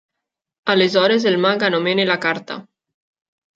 Aleshores 0.73 1.27
el 1.33 1.37
mag 1.45 1.67
anomena 1.69 2.09
la 2.13 2.19
carta. 2.27 2.59